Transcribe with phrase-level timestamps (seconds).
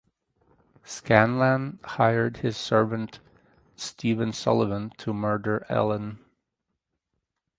[0.83, 3.19] Scanlan hired his servant
[3.75, 6.17] Stephen Sullivan to murder Ellen.